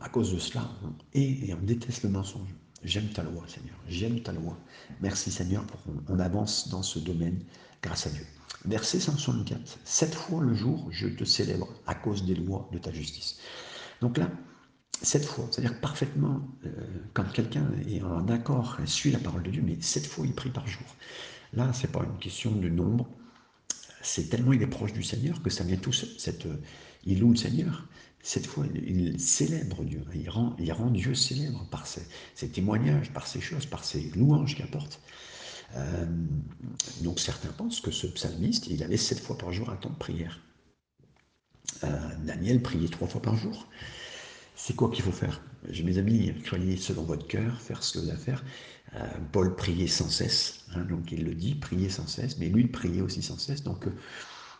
[0.00, 2.48] à cause de cela, on hait et on déteste le mensonge.
[2.84, 4.58] J'aime ta loi, Seigneur, j'aime ta loi.
[5.00, 7.44] Merci, Seigneur, pour qu'on avance dans ce domaine
[7.82, 8.26] grâce à Dieu.
[8.64, 12.92] Verset 164, sept fois le jour, je te célèbre à cause des lois de ta
[12.92, 13.38] justice.
[14.00, 14.30] Donc là,
[15.02, 16.70] sept fois, c'est-à-dire parfaitement, euh,
[17.12, 20.50] quand quelqu'un est en accord, suit la parole de Dieu, mais sept fois il prie
[20.50, 20.86] par jour.
[21.54, 23.08] Là, c'est pas une question de nombre,
[24.00, 26.08] c'est tellement il est proche du Seigneur que ça vient tout seul.
[26.46, 26.56] Euh,
[27.04, 27.88] il loue le Seigneur.
[28.22, 30.04] Cette fois, il, célèbre Dieu.
[30.14, 32.02] Il rend, Dieu célèbre par ses,
[32.34, 35.00] ses témoignages, par ses choses, par ses louanges qu'il apporte.
[35.74, 36.06] Euh,
[37.02, 39.96] donc certains pensent que ce psalmiste, il avait sept fois par jour un temps de
[39.96, 40.40] prière.
[41.84, 41.88] Euh,
[42.24, 43.68] Daniel priait trois fois par jour.
[44.56, 45.40] C'est quoi qu'il faut faire?
[45.84, 48.44] Mes amis, soyez selon votre cœur, faire ce que vous avez à faire.
[48.94, 52.62] Euh, Paul priait sans cesse, hein, donc il le dit, prier sans cesse, mais lui,
[52.62, 53.62] il priait aussi sans cesse.
[53.62, 53.86] Donc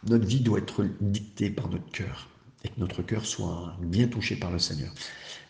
[0.04, 2.28] notre vie doit être dictée par notre cœur,
[2.64, 4.92] et que notre cœur soit bien touché par le Seigneur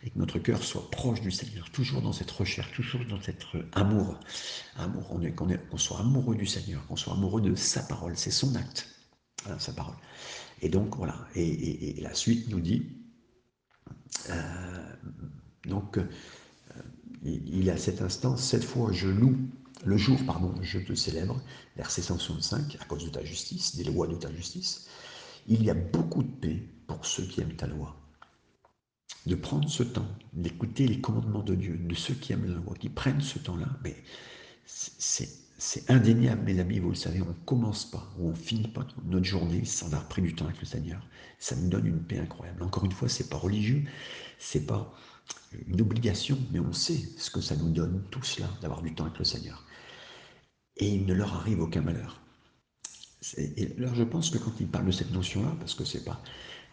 [0.04, 3.44] et que notre cœur soit proche du Seigneur, toujours dans cette recherche, toujours dans cet
[3.72, 4.18] amour.
[4.76, 8.30] Amour, on est, qu'on, soit amoureux du Seigneur, qu'on soit amoureux de sa parole, c'est
[8.30, 8.88] son acte,
[9.46, 9.94] hein, sa parole.
[10.60, 12.88] Et donc voilà, et, la suite nous dit,
[14.30, 14.92] euh,
[15.66, 16.08] donc euh,
[17.24, 19.36] il a cet instant, cette fois je loue,
[19.84, 21.40] le jour, pardon, je te célèbre,
[21.76, 24.86] verset 165, à cause de ta justice, des lois de ta justice.
[25.48, 26.62] Il y a beaucoup de paix
[26.94, 27.96] pour ceux qui aiment ta loi
[29.26, 32.74] de prendre ce temps, d'écouter les commandements de Dieu, de ceux qui aiment la loi,
[32.74, 33.96] qui prennent ce temps-là, mais
[34.64, 38.86] c'est indéniable, mes amis, vous le savez, on ne commence pas ou on finit pas
[39.04, 41.06] notre journée sans avoir pris du temps avec le Seigneur.
[41.38, 42.62] Ça nous donne une paix incroyable.
[42.64, 43.84] Encore une fois, c'est pas religieux,
[44.38, 44.92] c'est pas
[45.68, 49.04] une obligation, mais on sait ce que ça nous donne, tout cela, d'avoir du temps
[49.04, 49.64] avec le Seigneur.
[50.78, 52.20] Et il ne leur arrive aucun malheur.
[53.36, 56.20] Et alors je pense que quand il parle de cette notion-là, parce que c'est pas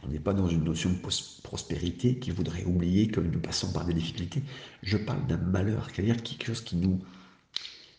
[0.03, 0.97] on n'est pas dans une notion de
[1.43, 4.43] prospérité qui voudrait oublier que nous passons par des difficultés.
[4.81, 6.99] Je parle d'un malheur, c'est-à-dire quelque chose qui nous,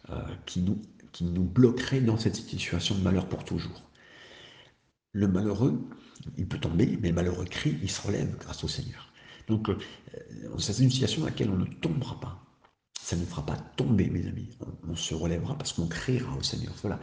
[0.08, 0.14] euh,
[0.46, 0.80] qui, nous,
[1.12, 3.82] qui nous bloquerait dans cette situation de malheur pour toujours.
[5.12, 5.78] Le malheureux,
[6.38, 9.12] il peut tomber, mais le malheureux crie, il se relève grâce au Seigneur.
[9.48, 9.76] Donc, euh,
[10.58, 12.42] c'est une situation dans laquelle on ne tombera pas.
[12.98, 14.48] Ça ne fera pas tomber, mes amis.
[14.88, 16.72] On, se relèvera parce qu'on criera au Seigneur.
[16.80, 17.00] Voilà.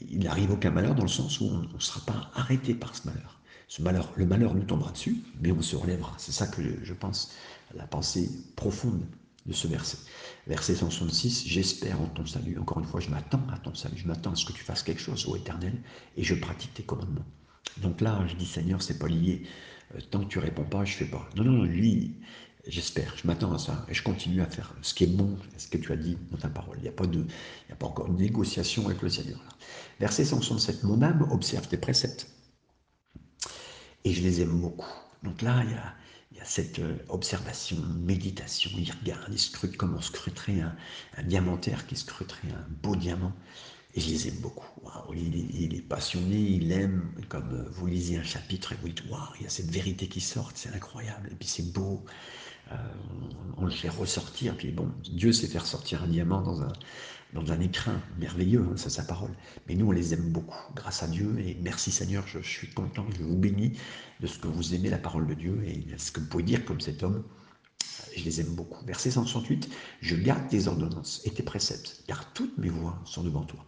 [0.00, 3.06] Il n'arrive aucun malheur dans le sens où on ne sera pas arrêté par ce
[3.06, 3.40] malheur
[3.80, 6.14] malheur, le malheur nous tombera dessus, mais on se relèvera.
[6.18, 7.32] C'est ça que je pense,
[7.74, 9.04] la pensée profonde
[9.46, 9.98] de ce verset.
[10.46, 12.58] Verset 166, j'espère en ton salut.
[12.58, 13.96] Encore une fois, je m'attends à ton salut.
[13.96, 15.74] Je m'attends à ce que tu fasses quelque chose, ô éternel,
[16.16, 17.24] et je pratique tes commandements.
[17.78, 19.42] Donc là, je dis, Seigneur, c'est pas lié.
[19.94, 21.28] Euh, tant que tu réponds pas, je fais pas.
[21.36, 22.14] Non, non, lui,
[22.66, 25.68] j'espère, je m'attends à ça, et je continue à faire ce qui est bon, ce
[25.68, 26.76] que tu as dit dans ta parole.
[26.78, 29.40] Il n'y a, pas il a pas encore de négociation avec le Seigneur.
[30.00, 32.33] Verset 167, mon âme observe tes préceptes
[34.04, 34.92] et je les aime beaucoup.
[35.22, 35.70] Donc là, il
[36.36, 41.86] y a, cette euh, observation, méditation, il regarde, il scrute comme on scruterait un, diamantaire
[41.86, 43.32] qui scruterait un beau diamant.
[43.94, 44.66] Et je les aime beaucoup.
[45.14, 49.20] il, est, passionné, il aime, comme euh, vous lisez un chapitre et vous dites, waouh,
[49.38, 52.04] il y a cette vérité qui sort, c'est incroyable, et puis c'est beau.
[52.72, 52.76] Euh,
[53.56, 56.72] on, le fait ressortir, puis bon, Dieu sait faire sortir un diamant dans un,
[57.34, 59.32] dans un écrin merveilleux, hein, c'est sa parole.
[59.68, 61.36] Mais nous, on les aime beaucoup, grâce à Dieu.
[61.40, 63.72] Et merci Seigneur, je, suis content, je vous bénis
[64.20, 66.64] de ce que vous aimez la parole de Dieu et ce que vous pouvez dire
[66.64, 67.24] comme cet homme.
[68.16, 68.84] Je les aime beaucoup.
[68.86, 69.68] Verset 168,
[70.00, 73.64] je garde tes ordonnances et tes préceptes, car toutes mes voies sont devant toi.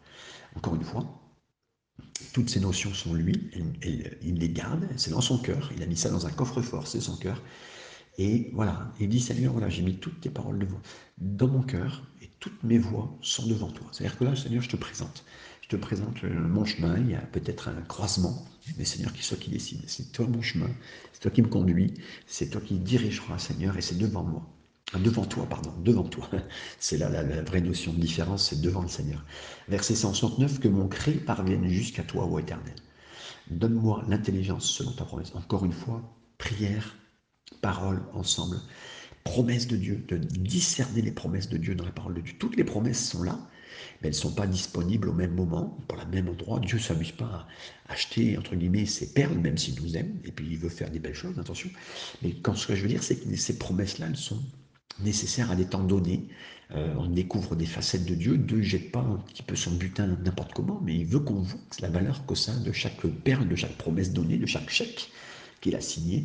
[0.55, 1.05] Encore une fois,
[2.33, 3.51] toutes ces notions sont lui,
[4.23, 7.01] il les garde, c'est dans son cœur, il a mis ça dans un coffre-fort, c'est
[7.01, 7.43] son cœur.
[8.19, 10.81] Et voilà, il dit Seigneur, voilà, j'ai mis toutes tes paroles devant,
[11.19, 12.03] dans mon cœur,
[12.41, 13.87] toutes mes voies sont devant toi.
[13.93, 15.25] C'est-à-dire que là, Seigneur, je te présente.
[15.63, 18.45] Je te présente mon chemin, il y a peut-être un croisement,
[18.79, 19.83] mais Seigneur, qui soit qui décide.
[19.89, 20.71] C'est toi mon chemin,
[21.13, 21.95] c'est toi qui me conduis,
[22.27, 24.47] c'est toi qui dirigeras, Seigneur, et c'est devant moi.
[24.93, 26.31] Ah, devant toi, pardon, devant toi.
[26.79, 29.25] C'est là la, vraie notion de différence, c'est devant le Seigneur.
[29.67, 32.77] Verset 169, que mon cri parvienne jusqu'à toi, ô Éternel.
[33.51, 35.35] Donne-moi l'intelligence selon ta promesse.
[35.35, 36.03] Encore une fois,
[36.39, 36.97] prière,
[37.61, 38.61] parole ensemble,
[39.25, 42.35] promesse de Dieu, de discerner les promesses de Dieu dans la parole de Dieu.
[42.39, 43.39] Toutes les promesses sont là,
[44.01, 46.61] mais elles ne sont pas disponibles au même moment, pour le même endroit.
[46.61, 47.49] Dieu ne s'amuse pas
[47.89, 50.91] à acheter, entre guillemets, ses perles, même s'il nous aime, et puis il veut faire
[50.91, 51.71] des belles choses, attention.
[52.23, 54.43] Mais quand, ce que je veux dire, c'est que ces promesses-là, elles sont
[55.01, 56.29] nécessaires à des temps donnés.
[56.73, 58.39] Euh, on découvre des facettes de Dieu.
[58.39, 61.41] Dieu ne jette pas un petit peu son butin n'importe comment, mais il veut qu'on
[61.41, 65.11] voit la valeur qu'au sein de chaque perle, de chaque promesse donnée, de chaque chèque
[65.61, 66.25] qu'il a signé.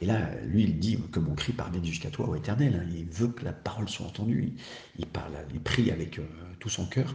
[0.00, 2.82] Et là, lui, il dit que mon cri parvienne jusqu'à toi, ô éternel.
[2.82, 2.90] Hein.
[2.94, 4.52] Il veut que la parole soit entendue.
[4.98, 6.26] Il, parle, il prie avec euh,
[6.58, 7.14] tout son cœur,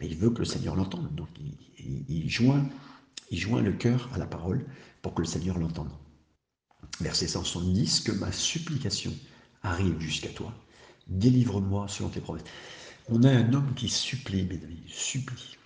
[0.00, 1.14] mais il veut que le Seigneur l'entende.
[1.14, 1.28] Donc,
[2.08, 2.68] il, joint,
[3.30, 4.64] il joint le cœur à la parole
[5.02, 5.90] pour que le Seigneur l'entende.
[7.00, 9.12] Verset 170, que ma supplication
[9.62, 10.52] arrive jusqu'à toi.
[11.08, 12.44] Délivre-moi selon tes promesses.
[13.08, 15.56] On a un homme qui supplie, mes amis, supplie.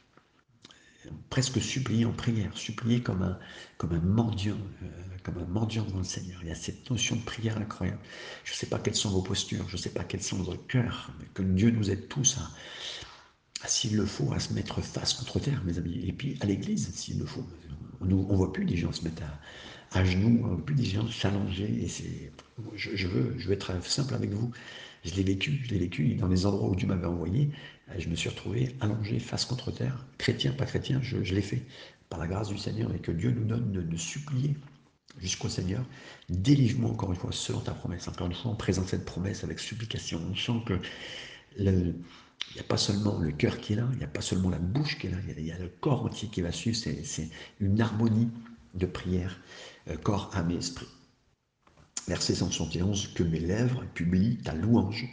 [1.30, 3.38] Presque supplie en prière, supplier comme un,
[3.78, 4.86] comme un mendiant, euh,
[5.22, 6.40] comme un mendiant devant le Seigneur.
[6.42, 8.00] Il y a cette notion de prière incroyable.
[8.44, 10.56] Je ne sais pas quelles sont vos postures, je ne sais pas quels sont vos
[10.56, 15.14] cœurs, mais que Dieu nous aide tous à, s'il le faut, à se mettre face
[15.14, 16.00] contre terre, mes amis.
[16.06, 17.46] Et puis à l'église, s'il le faut.
[18.00, 19.40] On ne voit plus des gens se mettre à,
[19.92, 21.82] à genoux, plus des gens s'allonger.
[21.82, 22.32] Et c'est,
[22.76, 24.50] je, veux, je veux être simple avec vous.
[25.04, 27.50] Je l'ai vécu, je l'ai vécu dans les endroits où Dieu m'avait envoyé.
[27.98, 31.62] Je me suis retrouvé allongé face contre terre, chrétien, pas chrétien, je, l'ai fait
[32.08, 34.56] par la grâce du Seigneur et que Dieu nous donne de, supplier
[35.18, 35.84] jusqu'au Seigneur.
[36.28, 38.06] Délivre-moi encore une fois selon ta promesse.
[38.08, 40.20] Encore une fois, on présente cette promesse avec supplication.
[40.30, 40.78] On sent que
[41.58, 41.94] il
[42.54, 44.58] n'y a pas seulement le cœur qui est là, il n'y a pas seulement la
[44.58, 46.76] bouche qui est là, il y a, le corps entier qui va suivre.
[46.76, 47.28] C'est
[47.60, 48.28] une harmonie
[48.74, 49.40] de prière
[50.02, 50.88] corps, âme et esprit.
[52.08, 55.06] Verset 171, que mes lèvres publient ta louange,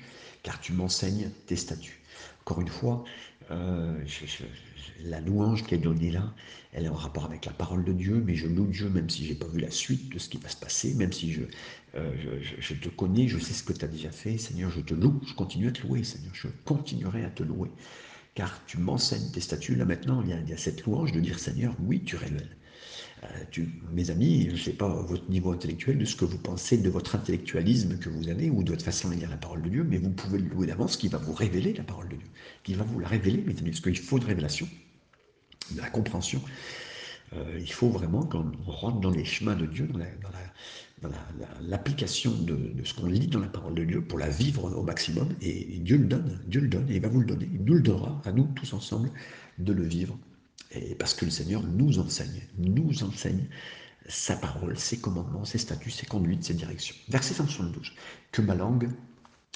[0.44, 2.02] car tu m'enseignes tes statuts.
[2.42, 3.04] Encore une fois,
[3.52, 4.04] euh,
[5.04, 6.34] la louange qui est donnée là,
[6.74, 9.26] elle est en rapport avec la parole de Dieu, mais je loue Dieu même si
[9.26, 11.44] je n'ai pas vu la suite de ce qui va se passer, même si je,
[11.96, 12.14] euh,
[12.82, 15.34] te connais, je sais ce que tu as déjà fait, Seigneur, je te loue, je
[15.34, 17.70] continue à te louer, Seigneur, je continuerai à te louer,
[18.34, 19.76] car tu m'enseignes tes statuts.
[19.76, 22.16] Là maintenant, il y, a, il y a cette louange de dire, Seigneur, oui, tu
[22.16, 22.58] révèles.
[23.24, 26.78] Euh, mes amis, je ne sais pas votre niveau intellectuel, de ce que vous pensez
[26.78, 29.70] de votre intellectualisme que vous avez ou de votre façon de lire la parole de
[29.70, 32.28] Dieu, mais vous pouvez le louer d'avance qui va vous révéler la parole de Dieu,
[32.64, 34.68] qui va vous la révéler, mes amis, parce qu'il faut de révélation,
[35.72, 36.42] de la compréhension.
[37.34, 39.90] Euh, il faut vraiment qu'on rentre dans les chemins de Dieu,
[41.02, 41.10] dans
[41.62, 45.30] l'application de, ce qu'on lit dans la parole de Dieu pour la vivre au maximum.
[45.42, 47.50] Et, et Dieu le donne, Dieu le donne, et il va vous le donner.
[47.52, 49.10] Il nous le donnera à nous tous ensemble
[49.58, 50.18] de le vivre
[50.72, 53.48] et parce que le Seigneur nous enseigne, nous enseigne
[54.08, 56.96] sa parole, ses commandements, ses statuts, ses conduites, ses directions.
[57.10, 57.94] Verset 172.
[58.32, 58.90] Que ma langue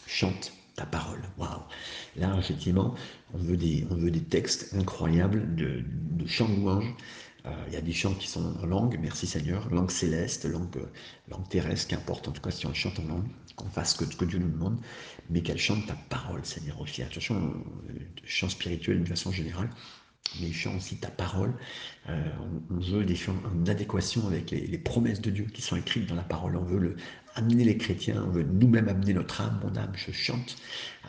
[0.07, 1.21] chante ta parole.
[1.37, 1.61] Waouh
[2.15, 2.95] Là, effectivement,
[3.33, 5.83] on veut des, on veut des textes incroyables de,
[6.27, 6.95] chants de louange.
[7.45, 10.77] Euh, il y a des chants qui sont en langue, merci Seigneur, langue céleste, langue,
[11.27, 14.25] langue terrestre, qu'importe en tout cas si on chante en langue, qu'on fasse ce que,
[14.25, 14.79] Dieu nous demande,
[15.31, 17.01] mais qu'elle chante ta parole, Seigneur, aussi.
[17.01, 17.35] Attention,
[17.89, 17.93] euh,
[18.25, 19.71] chant spirituel d'une façon générale,
[20.39, 21.53] mais chants aussi ta parole.
[22.09, 22.23] Euh,
[22.69, 26.15] on, veut des chants en adéquation avec les, promesses de Dieu qui sont écrites dans
[26.15, 26.55] la parole.
[26.55, 26.95] On veut le,
[27.35, 30.57] amener les chrétiens, on veut nous-mêmes amener notre âme, mon âme, je chante.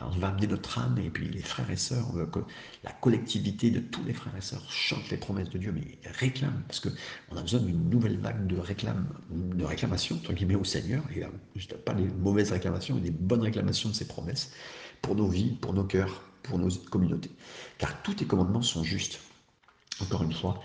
[0.01, 2.39] on va amener notre âme et puis les frères et sœurs, on veut que
[2.83, 6.63] la collectivité de tous les frères et sœurs chante les promesses de Dieu, mais réclame,
[6.67, 11.03] parce qu'on a besoin d'une nouvelle vague de, réclame, de réclamation, entre guillemets, au Seigneur.
[11.15, 11.29] Et là,
[11.85, 14.51] pas des mauvaises réclamations, mais des bonnes réclamations de ses promesses
[15.01, 17.31] pour nos vies, pour nos cœurs, pour nos communautés.
[17.77, 19.19] Car tous tes commandements sont justes.
[19.99, 20.61] Encore une fois,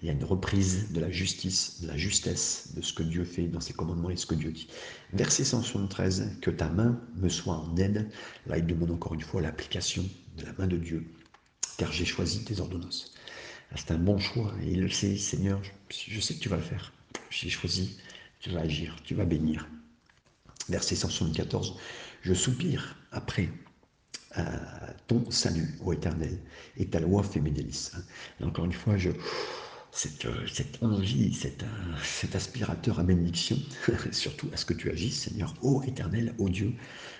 [0.00, 3.24] il y a une reprise de la justice, de la justesse de ce que Dieu
[3.24, 4.68] fait dans ses commandements et ce que Dieu dit.
[5.12, 8.10] Verset 173, que ta main me soit en aide.
[8.46, 10.04] Là, il demande encore une fois l'application
[10.36, 11.06] de la main de Dieu,
[11.76, 13.14] car j'ai choisi tes ordonnances.
[13.76, 16.62] C'est un bon choix, et il le sait, Seigneur, je sais que tu vas le
[16.62, 16.92] faire.
[17.30, 17.96] J'ai choisi,
[18.40, 19.68] tu vas agir, tu vas bénir.
[20.68, 21.76] Verset 174,
[22.22, 23.48] je soupire après
[25.06, 26.38] ton salut, ô Éternel,
[26.76, 27.40] et ta loi fait.
[27.40, 28.46] Hein.
[28.46, 29.10] encore une fois, je,
[29.92, 31.64] cette, euh, cette envie, cet,
[32.02, 33.58] cet aspirateur à bénédiction,
[34.10, 36.72] surtout à ce que tu agisses, Seigneur, ô Éternel, ô Dieu.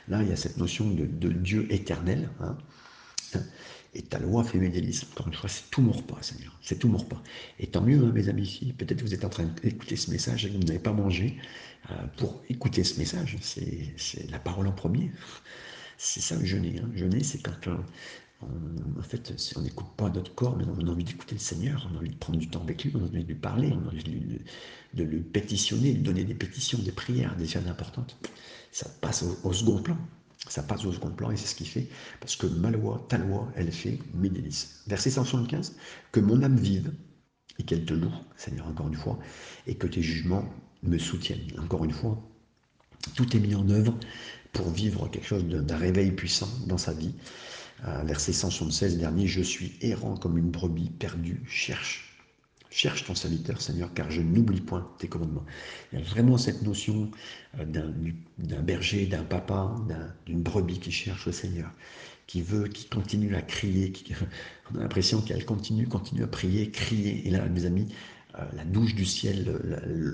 [0.08, 2.30] Là, il y a cette notion de, Dieu éternel.
[2.40, 2.56] Hein.
[3.34, 3.42] Hein.
[3.94, 5.04] et ta loi fait délices.
[5.12, 6.58] Encore une fois, c'est tout mon repas, Seigneur.
[6.62, 7.22] C'est tout mon repas.
[7.58, 10.58] Et tant mieux, mes amis, peut-être vous êtes en train d'écouter ce message et vous
[10.58, 11.36] n'avez pas mangé.
[11.90, 15.10] Euh, pour écouter ce message, c'est la parole en premier
[16.04, 16.80] C'est ça le jeûner.
[16.80, 16.90] Hein.
[16.96, 21.04] Jeûner, c'est quand on, en fait, on n'écoute pas notre corps, mais on a envie
[21.04, 23.22] d'écouter le Seigneur, on a envie de prendre du temps avec lui, on a envie
[23.22, 24.02] de lui parler, on a envie
[24.94, 28.16] de, le pétitionner, de lui donner des pétitions, des prières, des choses importantes.
[28.72, 29.96] Ça passe au, second plan.
[30.48, 31.86] Ça passe au second plan et c'est ce qu'il fait.
[32.18, 34.82] Parce que ma loi, ta loi, elle fait mes délices.
[34.88, 35.76] Verset 175,
[36.10, 36.92] que mon âme vive
[37.60, 39.20] et qu'elle te loue, Seigneur, encore une fois,
[39.68, 41.46] et que tes jugements me soutiennent.
[41.60, 42.20] Encore une fois,
[43.14, 43.96] tout est mis en œuvre
[44.52, 47.14] pour vivre quelque chose d'un réveil puissant dans sa vie.
[47.86, 52.08] Euh, verset 176 dernier, je suis errant comme une brebis perdue, cherche.
[52.70, 55.44] Cherche ton serviteur, Seigneur, car je n'oublie point tes commandements.
[55.92, 57.10] Il y a vraiment cette notion
[57.58, 59.74] euh, d'un berger, d'un papa,
[60.26, 61.70] d'une brebis qui cherche le Seigneur,
[62.26, 63.90] qui veut, qui continue à crier.
[63.90, 64.14] Qui,
[64.72, 67.26] on a l'impression qu'elle continue, continue à prier, crier.
[67.26, 67.88] Et là, mes amis,
[68.38, 69.60] euh, la douche du ciel,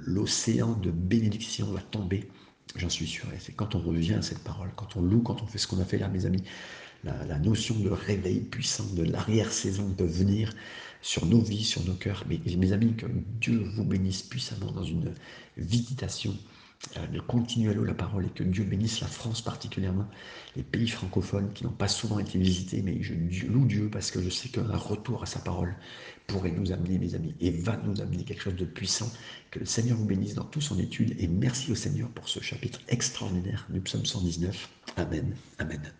[0.06, 2.28] l'océan de bénédiction va tomber
[2.76, 3.26] J'en suis sûr.
[3.34, 5.66] Et c'est quand on revient à cette parole, quand on loue, quand on fait ce
[5.66, 6.42] qu'on a fait là, mes amis,
[7.04, 10.52] la, notion de réveil puissant, de l'arrière-saison peut venir
[11.00, 12.24] sur nos vies, sur nos cœurs.
[12.28, 13.06] Mais mes amis, que
[13.40, 15.14] Dieu vous bénisse puissamment dans une
[15.56, 16.36] visitation
[17.12, 20.06] de continuer à louer la parole et que Dieu bénisse la France particulièrement,
[20.56, 23.14] les pays francophones qui n'ont pas souvent été visités, mais je
[23.46, 25.74] loue Dieu parce que je sais qu'un retour à sa parole
[26.26, 29.10] pourrait nous amener, mes amis, et va nous amener quelque chose de puissant.
[29.50, 32.40] Que le Seigneur vous bénisse dans toute son étude et merci au Seigneur pour ce
[32.40, 34.68] chapitre extraordinaire du psaume 119.
[34.96, 35.34] Amen.
[35.58, 35.92] Amen.